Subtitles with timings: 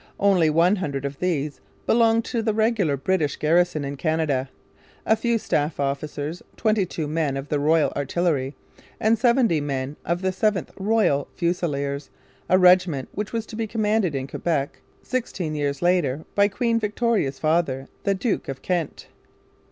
[0.19, 4.49] Only one hundred of these belonged to the regular British garrison in Canada
[5.05, 8.55] a few staff officers, twenty two men of the Royal Artillery,
[8.99, 12.09] and seventy men of the 7th Royal Fusiliers,
[12.49, 17.37] a regiment which was to be commanded in Quebec sixteen years later by Queen Victoria's
[17.37, 19.05] father, the Duke of Kent.